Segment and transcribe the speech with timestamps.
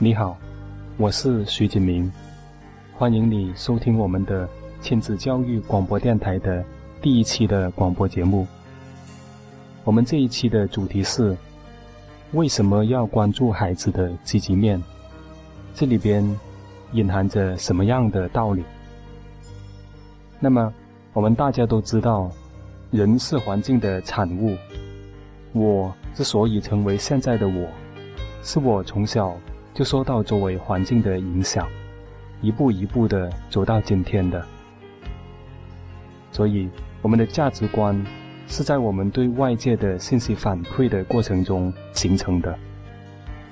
[0.00, 0.38] 你好，
[0.96, 2.08] 我是徐锦明，
[2.94, 4.48] 欢迎你收听我们的
[4.80, 6.64] 亲子教育广播电台的
[7.02, 8.46] 第一期的广播节目。
[9.82, 11.36] 我们这一期的主题是
[12.30, 14.80] 为什么要关注孩子的积极面？
[15.74, 16.24] 这里边
[16.92, 18.62] 隐含着什么样的道理？
[20.38, 20.72] 那么，
[21.12, 22.30] 我们大家都知道，
[22.92, 24.56] 人是环境的产物。
[25.52, 27.66] 我之所以成为现在的我，
[28.44, 29.36] 是我从小。
[29.74, 31.68] 就受到周围环境的影响，
[32.40, 34.44] 一步一步的走到今天的。
[36.32, 36.68] 所以，
[37.00, 38.04] 我们的价值观
[38.46, 42.58] 是在我们对外界的信息反馈的过程中形成的，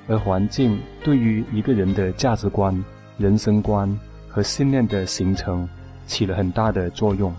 [0.09, 2.84] 而环境对于一个人的价值观、
[3.19, 5.69] 人生观和信念的形成
[6.06, 7.34] 起了很大的作用。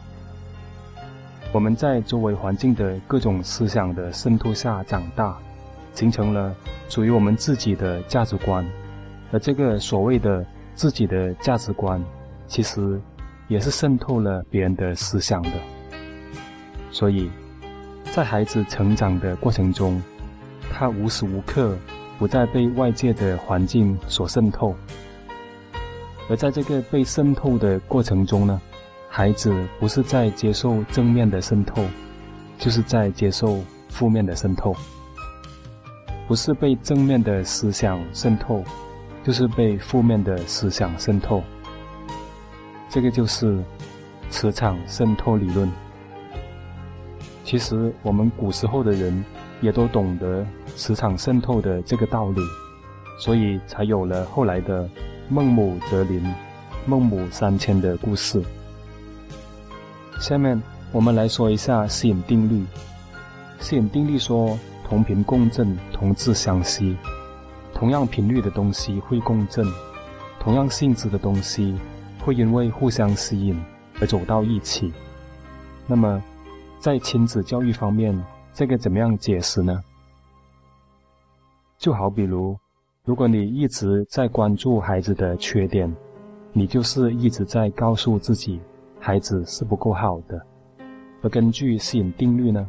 [1.53, 5.37] 我们在周围环境的各种思想的渗透下长大。
[5.97, 6.55] 形成了
[6.89, 8.63] 属于我们自己的价值观，
[9.31, 11.99] 而这个所谓的自己的价值观，
[12.45, 13.01] 其实
[13.47, 15.49] 也是渗透了别人的思想的。
[16.91, 17.31] 所以，
[18.13, 19.99] 在孩子成长的过程中，
[20.71, 21.75] 他无时无刻
[22.19, 24.75] 不在被外界的环境所渗透，
[26.29, 28.61] 而在这个被渗透的过程中呢，
[29.09, 31.83] 孩子不是在接受正面的渗透，
[32.59, 33.57] 就是在接受
[33.89, 34.75] 负面的渗透。
[36.27, 38.61] 不是被正面的思想渗透，
[39.23, 41.41] 就是被负面的思想渗透。
[42.89, 43.57] 这个就是
[44.29, 45.71] 磁场渗透理论。
[47.45, 49.23] 其实我们古时候的人
[49.61, 52.41] 也都懂得磁场渗透的这个道理，
[53.17, 54.89] 所以才有了后来的
[55.29, 56.21] 孟母择邻、
[56.85, 58.43] 孟母三迁的故事。
[60.19, 62.65] 下面我们来说一下吸引定律。
[63.61, 64.59] 吸引定律说。
[64.87, 66.95] 同频共振，同质相吸。
[67.73, 69.65] 同样频率的东西会共振，
[70.39, 71.75] 同样性质的东西
[72.23, 73.61] 会因为互相吸引
[73.99, 74.93] 而走到一起。
[75.85, 76.23] 那么，
[76.79, 78.17] 在亲子教育方面，
[78.53, 79.83] 这个怎么样解释呢？
[81.77, 82.57] 就好比如，
[83.03, 85.93] 如果你一直在关注孩子的缺点，
[86.53, 88.61] 你就是一直在告诉自己，
[89.01, 90.41] 孩子是不够好的。
[91.21, 92.65] 而根据吸引定律呢？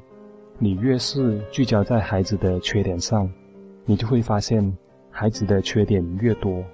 [0.61, 3.31] 你越是聚焦在孩子的缺点上，
[3.85, 4.77] 你就会发现
[5.09, 6.65] 孩子的缺点越多。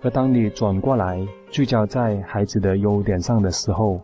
[0.00, 4.00] 而当你转过来聚焦在孩子的优点上的时候，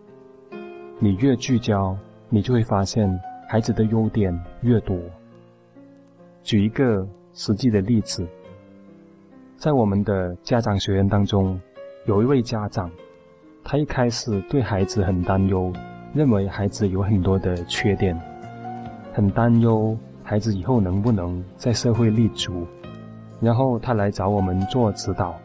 [0.98, 1.96] 你越聚焦，
[2.28, 3.08] 你就会发现
[3.48, 4.98] 孩子的优点越多。
[6.42, 8.26] 举一个实际的例子，
[9.56, 11.60] 在我们的家长学员当中，
[12.06, 12.90] 有一位家长，
[13.62, 15.72] 他一开始对孩子很担忧，
[16.12, 18.20] 认为孩子有很多的缺点。
[19.14, 22.66] 很担忧孩子以后能不能在社会立足，
[23.40, 25.38] 然后他来找我们做指导。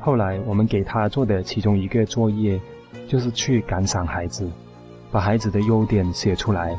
[0.00, 2.60] 后来我们给他做的其中一个作业，
[3.06, 4.50] 就是去感赏孩子，
[5.12, 6.76] 把孩子的优点写出来，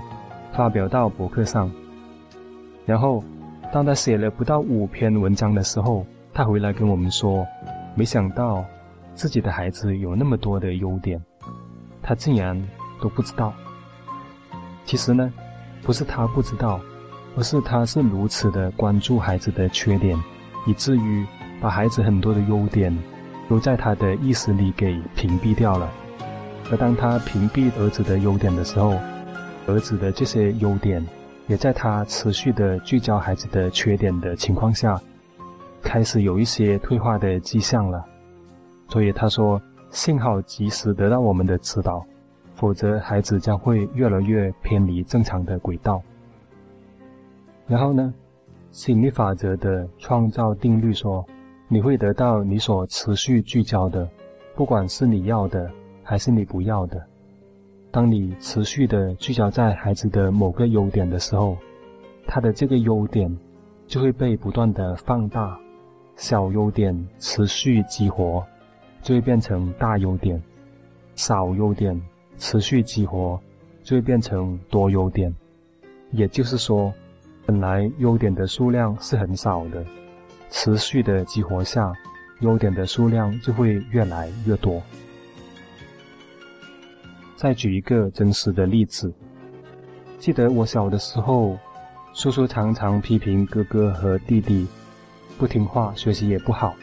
[0.52, 1.72] 发表到博客上。
[2.86, 3.24] 然后，
[3.72, 7.48] 当他写了不到五篇文章的时候，他回来跟我们说，
[7.96, 8.66] 没想到
[9.14, 11.24] 自己的孩子有那么多的优点，
[12.04, 12.62] 他竟然
[13.02, 13.54] 都不知道。
[14.84, 15.32] 其实呢。
[15.86, 16.82] 不是他不知道，
[17.38, 20.18] 而是他是如此的关注孩子的缺点，
[20.66, 21.26] 以至于
[21.62, 22.98] 把孩子很多的优点
[23.48, 25.90] 都在他的意识里给屏蔽掉了。
[26.72, 28.98] 而当他屏蔽儿子的优点的时候，
[29.68, 31.06] 儿子的这些优点
[31.48, 35.00] 也在他持续的聚焦孩子的缺点的情况下，
[35.84, 38.04] 开始有一些退化的迹象了。
[38.90, 42.04] 所以他说：“幸好及时得到我们的指导。”
[42.56, 46.02] 否则，孩子将会越来越偏离正常的轨道。
[47.68, 48.14] 然后呢，
[48.72, 51.26] 吸引力法则的创造定律说，
[51.68, 54.08] 你会得到你所持续聚焦的，
[54.56, 55.70] 不管是你要的
[56.04, 57.04] 还是你不要的。
[57.92, 61.58] 当你持续的聚焦在孩子的某个优点的时候，
[62.28, 63.36] 他的这个优点
[63.88, 65.58] 就会被不断的放大，
[66.16, 68.46] 小优点持续激活，
[69.02, 70.42] 就会变成大优点，
[71.16, 72.00] 少优点。
[72.38, 73.40] 持续激活，
[73.84, 75.34] 就会变成多优点。
[76.12, 76.94] 也就是说，
[77.46, 79.84] 本来优点的数量是很少的，
[80.50, 81.94] 持续的激活下，
[82.40, 84.82] 优点的数量就会越来越多。
[87.36, 89.14] 再举一个真实的例子，
[90.18, 91.58] 记得我小的时候，
[92.14, 94.66] 叔叔常常批评哥哥和弟弟
[95.38, 96.74] 不听话，学习也不好。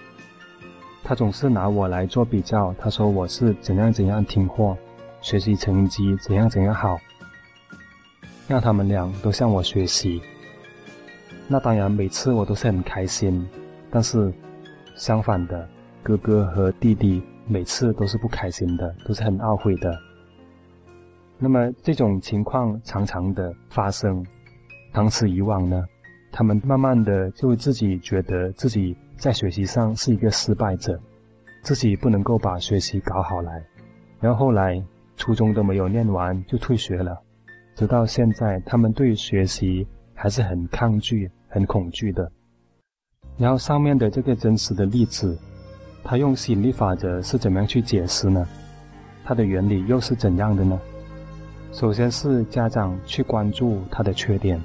[1.02, 4.76] 他总是拿我来做比较，他说我是怎样怎样听话。
[5.22, 6.98] 学习成绩怎样怎样好，
[8.48, 10.20] 让他们俩都向我学习。
[11.46, 13.48] 那当然，每次我都是很开心，
[13.88, 14.32] 但是
[14.96, 15.68] 相反的，
[16.02, 19.96] 哥哥和弟弟每次都是不开心的，都是很懊悔的。
[21.38, 24.24] 那么这种情况常常的发生，
[24.92, 25.84] 长此以往呢，
[26.30, 30.98] 他们慢慢的就会自己觉得自己在学习上是一个失败者，
[31.62, 33.62] 自己不能够把学习搞好来，
[34.20, 34.82] 然后后来
[35.16, 37.18] 初中都没有念完就退学了，
[37.74, 42.30] 直到现在他们对学习还是很抗拒、很恐惧的。
[43.38, 45.38] 然后上面的这个真实的例子，
[46.04, 48.46] 他用吸引力法则是怎么样去解释呢？
[49.24, 50.78] 它的原理又是怎样的呢？
[51.72, 54.60] 首先是家长去关注他的缺点，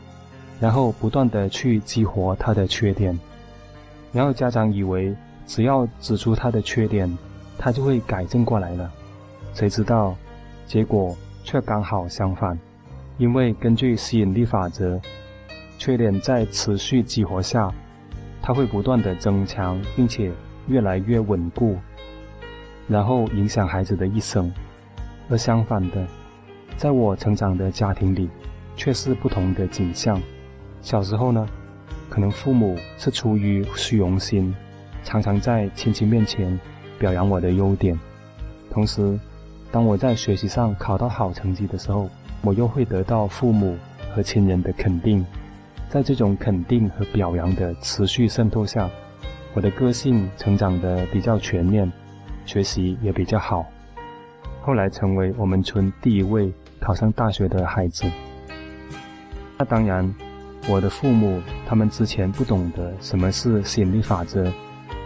[0.60, 3.18] 然后不断的去激活他的缺点，
[4.12, 5.16] 然后家长以为
[5.46, 7.18] 只要指出他的缺点，
[7.58, 8.92] 他就会改正过来了，
[9.54, 10.18] 谁知道
[10.68, 12.60] 结果却刚好相反，
[13.18, 15.00] 因为根据吸引力法则，
[15.80, 17.74] 缺点在持续激活下。
[18.40, 20.32] 它会不断的增强，并且
[20.68, 21.78] 越来越稳固，
[22.88, 24.54] 然后影响孩子的一生。
[25.30, 26.06] 而相反的，
[26.78, 28.30] 在我成长的家庭里，
[28.78, 30.22] 却是不同的景象。
[30.82, 31.46] 小时候呢，
[32.10, 34.56] 可能父母是出于虚荣心，
[35.04, 36.58] 常常在亲戚面前
[36.98, 38.00] 表扬我的优点。
[38.70, 39.20] 同时，
[39.72, 42.10] 当我在学习上考到好成绩的时候，
[42.42, 43.78] 我又会得到父母
[44.14, 45.26] 和亲人的肯定。
[45.90, 48.90] 在这种肯定和表扬的持续渗透下，
[49.54, 51.90] 我的个性成长的比较全面，
[52.46, 53.66] 学习也比较好。
[54.62, 58.06] 后来成为我们村第一位考上大学的孩子。
[59.58, 60.14] 那当然，
[60.68, 64.52] 我的父母他们之前不懂得什么是吸引力法则，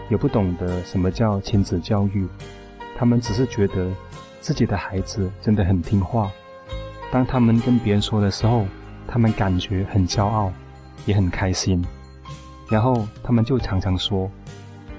[0.10, 2.28] 也不懂得什么叫亲子教育，
[2.98, 3.88] 他们只是觉得
[4.42, 6.30] 自己的孩子真的很听话。
[7.10, 8.66] 当他们跟别人说的时候，
[9.08, 10.52] 他们感觉很骄傲。
[11.08, 11.84] 也很开心，
[12.70, 14.30] 然后他们就常常说，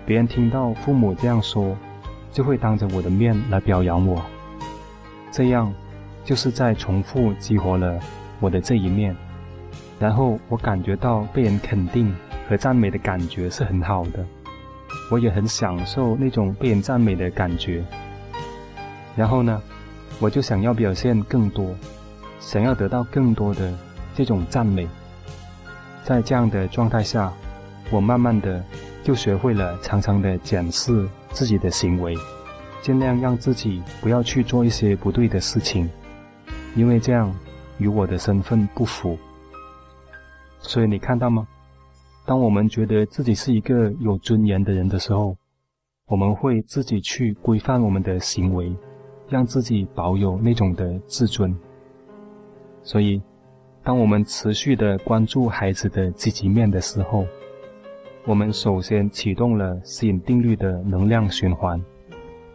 [0.04, 1.76] 别人听到父母这样说，
[2.32, 4.20] 就会当着我的面来表扬我，
[5.30, 5.72] 这样
[6.24, 8.00] 就是在重复激活了
[8.40, 9.14] 我的这一面，
[10.00, 12.12] 然后我感觉到被人肯定
[12.48, 14.26] 和赞美的感觉是很好的，
[15.08, 17.84] 我也很享受那种被人赞美的感觉，
[19.16, 19.62] 然后呢，
[20.20, 21.74] 我就想要表现更多，
[22.40, 23.72] 想要得到更多的
[24.14, 24.88] 这种赞美。
[26.04, 27.32] 在这样的状态下，
[27.90, 28.64] 我慢慢的
[29.04, 32.16] 就学会了常常的检视自己的行为，
[32.80, 35.88] 尽量让自己不要去做一些不对的事情，
[36.74, 37.32] 因为这样
[37.78, 39.18] 与我的身份不符。
[40.58, 41.46] 所以你看到吗？
[42.24, 45.36] 当我们觉得自己是一个有尊严的人的时候，
[46.06, 48.72] 我们会自己去规范我们的行为，
[49.32, 51.52] 让自己保有那种的自尊。
[52.84, 53.20] 所以。
[53.84, 57.26] 当我们持续的关注孩子的积极面的时候，
[58.24, 61.84] 我们首先启动了吸引定律的能量循环。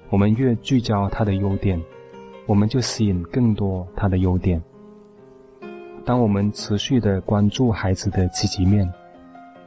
[0.10, 1.84] 我们越聚焦他的优点，
[2.46, 4.64] 我们就吸引更多他的优点。
[6.06, 8.90] 当我们持续的关注孩子的积极面，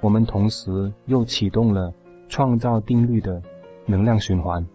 [0.00, 1.92] 我们同时又启动了
[2.26, 3.42] 创造定律的
[3.84, 4.66] 能量循环。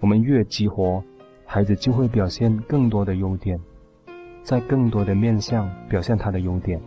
[0.00, 1.04] 我们越激活，
[1.52, 3.60] 孩子就会表现更多的优点。
[4.42, 6.80] 在更多的面向表现他的优点，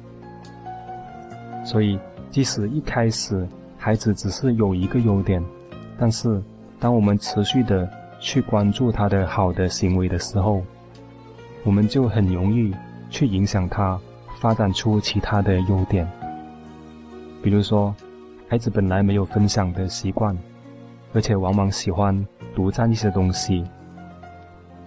[1.64, 2.00] 所以
[2.32, 3.48] 即使一开始
[3.78, 5.40] 孩子只是有一个优点，
[6.00, 6.42] 但是
[6.80, 7.88] 当我们持续的
[8.20, 10.64] 去关注他的好的行为的时候，
[11.64, 12.74] 我们就很容易
[13.12, 14.00] 去影响他
[14.40, 16.10] 发展出其他的优点。
[17.44, 17.94] 比如说，
[18.50, 20.36] 孩子本来没有分享的习惯，
[21.14, 23.64] 而且往往喜欢独占一些东西。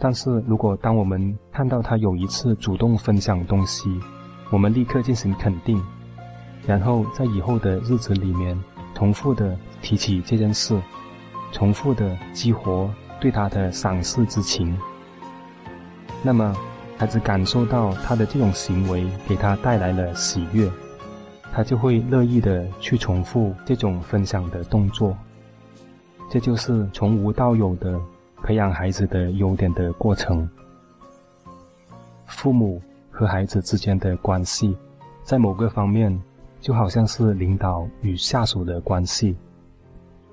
[0.00, 3.90] 但是如果当我们看到他有一次主动分享东西，
[4.48, 5.82] 我们立刻进行肯定，
[6.66, 8.56] 然后在以后的日子里面
[8.94, 10.80] 重复的提起这件事，
[11.50, 12.88] 重复的激活
[13.20, 14.78] 对他的赏识之情，
[16.22, 16.54] 那么
[16.96, 20.70] 孩子感受到他的这种行为给他带来了喜悦，
[21.52, 25.16] 他就会乐意的去重复这种分享的动作，
[26.30, 28.00] 这就是从无到有的。
[28.42, 30.48] 培养孩子的优点的过程，
[32.26, 32.80] 父母
[33.10, 34.76] 和孩子之间的关系，
[35.22, 36.16] 在某个方面
[36.60, 39.36] 就好像是领导与下属的关系。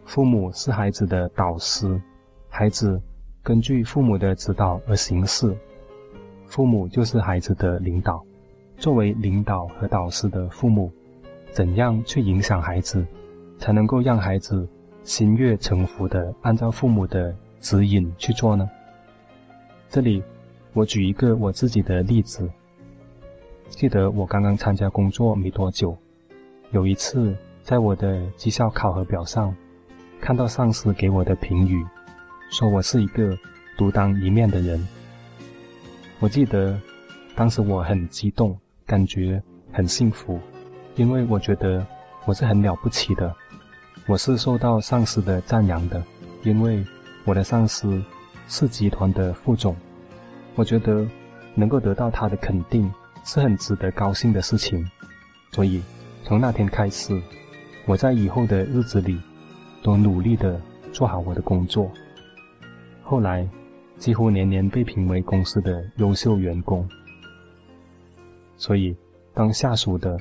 [0.06, 2.00] 父母是孩子的导师，
[2.48, 3.02] 孩子
[3.44, 5.54] 根据父母的指导而行事，
[6.46, 8.24] 父母就是孩子的领导。
[8.78, 10.92] 作为领导和导师的父母，
[11.52, 13.06] 怎样去影响孩子，
[13.58, 14.68] 才能够让孩子
[15.04, 17.36] 心悦诚服的按照父母的？
[17.66, 18.70] 指引去做呢？
[19.90, 20.22] 这里
[20.74, 22.48] 我举一个我自己的例子。
[23.70, 25.98] 记得我刚刚参加工作没多久，
[26.70, 29.52] 有一次在我的绩效考核表上
[30.22, 31.84] 看到上司给我的评语，
[32.52, 33.36] 说我是一个
[33.76, 34.88] 独当一面的人。
[36.20, 36.80] 我记得
[37.36, 38.56] 当时我很激动，
[38.86, 39.42] 感觉
[39.72, 40.40] 很幸福，
[40.98, 41.84] 因为我觉得
[42.26, 43.36] 我是很了不起的，
[44.06, 46.04] 我是受到上司的赞扬的，
[46.44, 46.86] 因为
[47.26, 48.02] 我的上司
[48.48, 49.76] 是集团的副总，
[50.54, 51.06] 我觉得
[51.56, 52.90] 能够得到他的肯定
[53.24, 54.88] 是很值得高兴的事情，
[55.52, 55.82] 所以
[56.24, 57.20] 从那天开始。
[57.88, 59.20] 我在以后的日子里，
[59.84, 60.60] 都努力的
[60.92, 61.92] 做好我的工作。
[63.04, 63.48] 后来，
[63.98, 66.88] 几乎年年被评为公司的优秀员工。
[68.58, 68.96] 所以，
[69.36, 70.18] 当下属的，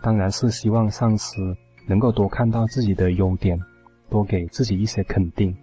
[0.00, 3.60] 当然是希望上司能够多看到自己的优点，
[4.08, 5.56] 多给自己一些肯定。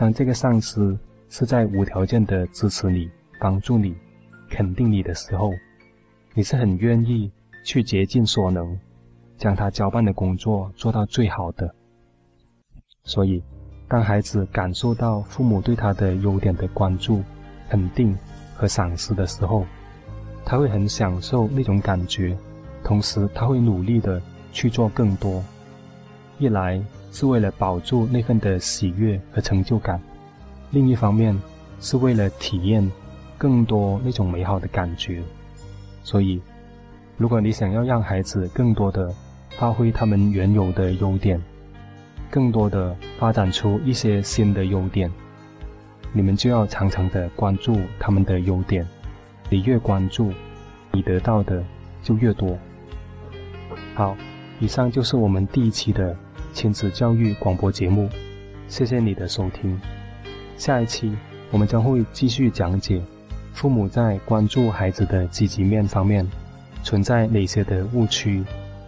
[0.00, 3.94] 当这个上司是在无条件的支持你、帮助你、
[4.48, 5.52] 肯定你的时候，
[6.32, 7.30] 你是很愿意
[7.66, 8.74] 去竭尽所能。
[9.36, 11.70] 将他交办的工作做到最好的。
[13.04, 13.42] 所以，
[13.88, 17.22] 当孩子感受到父母对他的优点的关注、
[17.68, 18.16] 肯定
[18.54, 19.66] 和赏识的时候，
[20.46, 22.34] 他会很享受那种感觉，
[22.82, 25.44] 同时他会努力的去做更多。
[26.38, 30.00] 一来是为了保住那份的喜悦和成就感，
[30.70, 31.36] 另一方面
[31.80, 32.88] 是为了体验
[33.36, 35.22] 更多那种美好的感觉。
[36.02, 36.40] 所以，
[37.16, 39.12] 如果你想要让孩子更多的，
[39.58, 41.40] 发挥他们原有的优点，
[42.30, 45.10] 更多的发展出一些新的优点。
[46.12, 48.86] 你们就要常常的关注他们的优点，
[49.48, 50.32] 你越关注，
[50.92, 51.62] 你得到的
[52.02, 52.56] 就越多。
[53.94, 54.16] 好，
[54.58, 56.16] 以上就是我们第一期的
[56.52, 58.08] 亲子教育广播节目，
[58.68, 59.80] 谢谢你的收听。
[60.56, 61.16] 下一期
[61.50, 63.02] 我们将会继续讲解
[63.52, 66.26] 父母在关注孩子的积极面方面
[66.82, 68.44] 存在哪些的误区。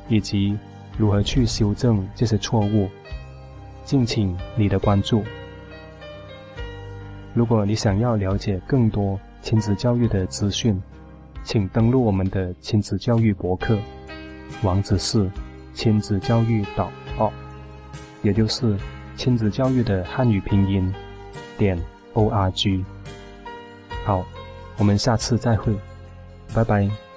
[0.09, 0.59] 以及
[0.99, 2.91] 如何去修正这些错误，
[3.83, 5.23] 敬请你的关注。
[7.33, 10.79] 如果你想要了解更多亲子教育的资讯，
[11.45, 13.79] 请登录我们的亲子教育博客，
[14.63, 15.31] 网址是
[15.73, 17.33] 亲子教育岛 o
[18.23, 18.77] 也就是
[19.17, 20.93] 亲子教育的汉语拼音
[21.59, 21.79] 点
[22.15, 22.85] o r g。
[24.05, 24.25] 好，
[24.79, 25.75] 我们下次再会，
[26.55, 27.12] 拜拜。